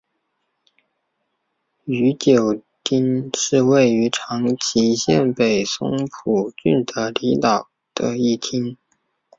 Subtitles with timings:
[1.85, 8.75] 宇久町是位于长崎县北松浦郡的离岛的一町。